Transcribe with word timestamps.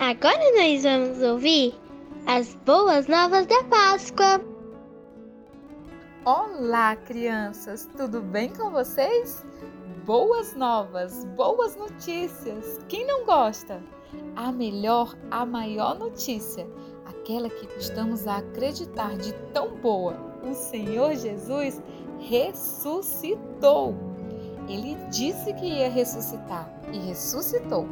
Agora 0.00 0.38
nós 0.54 0.84
vamos 0.84 1.20
ouvir 1.20 1.74
as 2.24 2.54
boas 2.64 3.08
novas 3.08 3.46
da 3.46 3.64
Páscoa. 3.64 4.40
Olá, 6.24 6.94
crianças! 6.94 7.90
Tudo 7.96 8.20
bem 8.20 8.48
com 8.50 8.70
vocês? 8.70 9.44
Boas 10.06 10.54
novas, 10.54 11.24
boas 11.36 11.74
notícias! 11.74 12.78
Quem 12.88 13.04
não 13.08 13.24
gosta? 13.24 13.82
A 14.36 14.52
melhor, 14.52 15.16
a 15.32 15.44
maior 15.44 15.98
notícia, 15.98 16.64
aquela 17.04 17.50
que 17.50 17.66
custamos 17.66 18.28
a 18.28 18.36
acreditar 18.36 19.16
de 19.16 19.32
tão 19.52 19.74
boa, 19.78 20.14
o 20.48 20.54
Senhor 20.54 21.16
Jesus 21.16 21.82
ressuscitou. 22.20 23.96
Ele 24.68 24.94
disse 25.10 25.52
que 25.54 25.66
ia 25.66 25.90
ressuscitar 25.90 26.72
e 26.92 26.98
ressuscitou. 26.98 27.88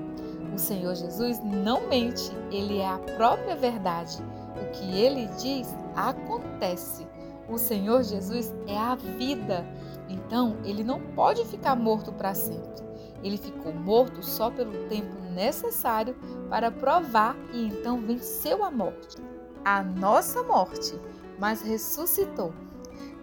O 0.56 0.58
Senhor 0.58 0.94
Jesus 0.94 1.38
não 1.44 1.86
mente, 1.86 2.32
ele 2.50 2.78
é 2.78 2.88
a 2.88 2.98
própria 2.98 3.54
verdade. 3.54 4.16
O 4.58 4.70
que 4.70 4.98
ele 4.98 5.26
diz 5.38 5.68
acontece. 5.94 7.06
O 7.46 7.58
Senhor 7.58 8.02
Jesus 8.02 8.54
é 8.66 8.78
a 8.78 8.94
vida. 8.94 9.66
Então, 10.08 10.56
ele 10.64 10.82
não 10.82 10.98
pode 10.98 11.44
ficar 11.44 11.76
morto 11.76 12.10
para 12.10 12.32
sempre. 12.32 12.82
Ele 13.22 13.36
ficou 13.36 13.70
morto 13.70 14.22
só 14.22 14.50
pelo 14.50 14.88
tempo 14.88 15.14
necessário 15.34 16.16
para 16.48 16.70
provar 16.70 17.36
e 17.52 17.66
então 17.66 18.00
venceu 18.00 18.64
a 18.64 18.70
morte, 18.70 19.18
a 19.62 19.82
nossa 19.82 20.42
morte, 20.42 20.98
mas 21.38 21.60
ressuscitou. 21.60 22.54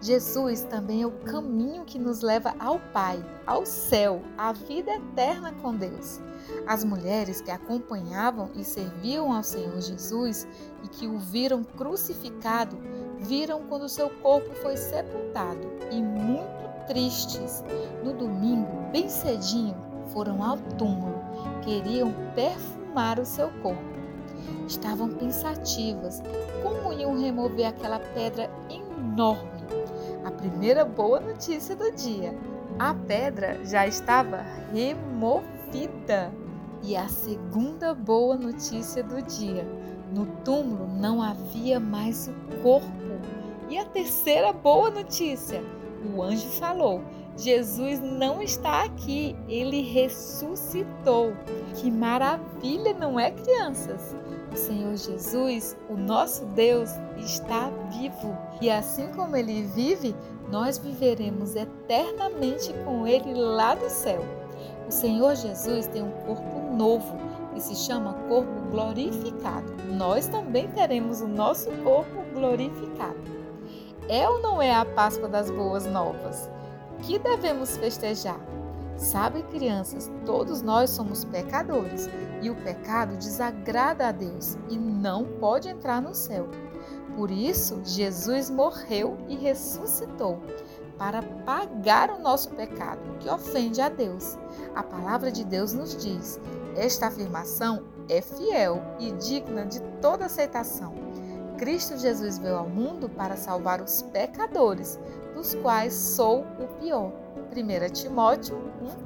Jesus 0.04 0.64
também 0.64 1.00
é 1.00 1.06
o 1.06 1.10
caminho 1.10 1.86
que 1.86 1.98
nos 1.98 2.20
leva 2.20 2.54
ao 2.58 2.78
Pai, 2.78 3.24
ao 3.46 3.64
céu, 3.64 4.20
à 4.36 4.52
vida 4.52 4.92
eterna 4.92 5.50
com 5.62 5.74
Deus. 5.74 6.20
As 6.66 6.84
mulheres 6.84 7.40
que 7.40 7.50
acompanhavam 7.50 8.50
e 8.54 8.62
serviam 8.62 9.32
ao 9.32 9.42
Senhor 9.42 9.80
Jesus 9.80 10.46
e 10.82 10.88
que 10.88 11.06
o 11.06 11.18
viram 11.18 11.64
crucificado, 11.64 12.76
viram 13.18 13.62
quando 13.62 13.88
seu 13.88 14.10
corpo 14.10 14.54
foi 14.56 14.76
sepultado 14.76 15.66
e 15.90 16.02
muito 16.02 16.86
tristes. 16.86 17.64
No 18.04 18.12
domingo, 18.12 18.90
bem 18.92 19.08
cedinho, 19.08 19.74
foram 20.08 20.44
ao 20.44 20.58
túmulo, 20.76 21.18
queriam 21.62 22.12
perfumar 22.34 23.18
o 23.18 23.24
seu 23.24 23.48
corpo. 23.62 23.82
Estavam 24.68 25.08
pensativas 25.14 26.22
como 26.62 26.92
iam 26.92 27.18
remover 27.18 27.68
aquela 27.68 27.98
pedra 27.98 28.50
enorme 28.68 29.53
a 30.24 30.30
primeira 30.30 30.84
boa 30.84 31.20
notícia 31.20 31.76
do 31.76 31.92
dia. 31.92 32.34
A 32.78 32.94
pedra 32.94 33.64
já 33.64 33.86
estava 33.86 34.44
removida. 34.72 36.32
E 36.82 36.96
a 36.96 37.08
segunda 37.08 37.94
boa 37.94 38.36
notícia 38.36 39.02
do 39.02 39.22
dia: 39.22 39.66
no 40.12 40.26
túmulo 40.44 40.86
não 40.88 41.22
havia 41.22 41.78
mais 41.78 42.28
o 42.28 42.62
corpo. 42.62 42.88
E 43.68 43.78
a 43.78 43.84
terceira 43.84 44.52
boa 44.52 44.90
notícia: 44.90 45.62
o 46.14 46.22
anjo 46.22 46.48
falou: 46.48 47.00
Jesus 47.36 48.00
não 48.00 48.42
está 48.42 48.84
aqui, 48.84 49.34
ele 49.48 49.82
ressuscitou. 49.82 51.32
Que 51.74 51.90
maravilha, 51.90 52.94
não 52.94 53.18
é, 53.18 53.30
crianças? 53.30 54.14
O 54.54 54.56
Senhor 54.56 54.96
Jesus, 54.96 55.76
o 55.90 55.96
nosso 55.96 56.44
Deus, 56.44 56.90
está 57.18 57.72
vivo 57.90 58.38
e 58.60 58.70
assim 58.70 59.08
como 59.08 59.34
ele 59.34 59.64
vive, 59.64 60.14
nós 60.48 60.78
viveremos 60.78 61.56
eternamente 61.56 62.72
com 62.84 63.04
ele 63.04 63.34
lá 63.34 63.74
no 63.74 63.90
céu. 63.90 64.24
O 64.86 64.92
Senhor 64.92 65.34
Jesus 65.34 65.88
tem 65.88 66.04
um 66.04 66.10
corpo 66.24 66.72
novo 66.72 67.16
que 67.52 67.60
se 67.60 67.74
chama 67.74 68.12
corpo 68.28 68.70
glorificado. 68.70 69.74
Nós 69.92 70.28
também 70.28 70.68
teremos 70.68 71.20
o 71.20 71.26
nosso 71.26 71.68
corpo 71.82 72.22
glorificado. 72.32 73.18
É 74.08 74.28
ou 74.28 74.40
não 74.40 74.62
é 74.62 74.72
a 74.72 74.84
Páscoa 74.84 75.28
das 75.28 75.50
Boas 75.50 75.84
Novas? 75.84 76.48
Que 77.02 77.18
devemos 77.18 77.76
festejar? 77.76 78.38
Sabe, 78.96 79.42
crianças, 79.44 80.10
todos 80.24 80.62
nós 80.62 80.90
somos 80.90 81.24
pecadores 81.24 82.08
e 82.40 82.48
o 82.48 82.54
pecado 82.56 83.16
desagrada 83.16 84.08
a 84.08 84.12
Deus 84.12 84.56
e 84.68 84.76
não 84.76 85.24
pode 85.24 85.68
entrar 85.68 86.00
no 86.00 86.14
céu. 86.14 86.48
Por 87.16 87.30
isso, 87.30 87.80
Jesus 87.84 88.50
morreu 88.50 89.16
e 89.28 89.36
ressuscitou 89.36 90.40
para 90.98 91.22
pagar 91.22 92.10
o 92.10 92.20
nosso 92.20 92.50
pecado 92.50 93.00
que 93.18 93.28
ofende 93.28 93.80
a 93.80 93.88
Deus. 93.88 94.38
A 94.74 94.82
palavra 94.82 95.30
de 95.30 95.44
Deus 95.44 95.72
nos 95.72 95.96
diz: 95.96 96.40
esta 96.76 97.06
afirmação 97.06 97.84
é 98.08 98.20
fiel 98.20 98.82
e 98.98 99.12
digna 99.12 99.64
de 99.64 99.80
toda 100.00 100.26
aceitação. 100.26 100.92
Cristo 101.56 101.96
Jesus 101.96 102.36
veio 102.38 102.56
ao 102.56 102.68
mundo 102.68 103.08
para 103.08 103.36
salvar 103.36 103.80
os 103.80 104.02
pecadores, 104.02 104.98
dos 105.44 105.54
quais 105.56 105.92
sou 105.92 106.40
o 106.58 106.66
pior. 106.80 107.12
1 107.54 107.92
Timóteo 107.92 108.56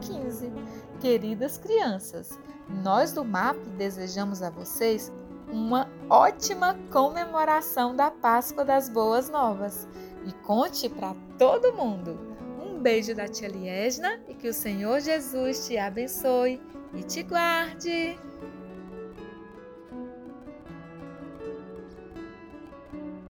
1,15. 0.01 0.53
Queridas 1.01 1.59
crianças, 1.59 2.39
nós 2.69 3.13
do 3.13 3.25
MAP 3.25 3.57
desejamos 3.77 4.41
a 4.41 4.49
vocês 4.49 5.13
uma 5.51 5.89
ótima 6.09 6.79
comemoração 6.93 7.95
da 7.97 8.11
Páscoa 8.11 8.65
das 8.65 8.89
Boas 8.89 9.29
Novas 9.29 9.89
e 10.25 10.33
conte 10.45 10.89
para 10.89 11.15
todo 11.37 11.73
mundo. 11.73 12.17
Um 12.63 12.79
beijo 12.79 13.17
da 13.17 13.27
tia 13.27 13.49
Liesna 13.49 14.21
e 14.29 14.35
que 14.35 14.49
o 14.49 14.55
Senhor 14.55 15.01
Jesus 15.01 15.67
te 15.67 15.77
abençoe 15.77 16.61
e 16.95 17.03
te 17.03 17.25
guarde. 17.25 18.17